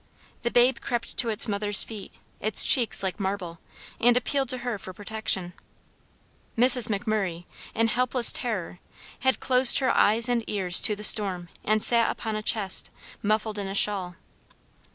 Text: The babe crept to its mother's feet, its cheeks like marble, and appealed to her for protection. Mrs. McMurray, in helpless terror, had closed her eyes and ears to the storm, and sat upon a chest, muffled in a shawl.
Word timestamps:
The 0.41 0.49
babe 0.49 0.77
crept 0.81 1.15
to 1.17 1.29
its 1.29 1.47
mother's 1.47 1.83
feet, 1.83 2.11
its 2.39 2.65
cheeks 2.65 3.03
like 3.03 3.19
marble, 3.19 3.59
and 3.99 4.17
appealed 4.17 4.49
to 4.49 4.57
her 4.65 4.79
for 4.79 4.93
protection. 4.93 5.53
Mrs. 6.57 6.87
McMurray, 6.87 7.45
in 7.75 7.87
helpless 7.87 8.33
terror, 8.33 8.79
had 9.19 9.39
closed 9.39 9.77
her 9.77 9.95
eyes 9.95 10.27
and 10.27 10.43
ears 10.49 10.81
to 10.81 10.95
the 10.95 11.03
storm, 11.03 11.49
and 11.63 11.83
sat 11.83 12.09
upon 12.09 12.35
a 12.35 12.41
chest, 12.41 12.89
muffled 13.21 13.59
in 13.59 13.67
a 13.67 13.75
shawl. 13.75 14.15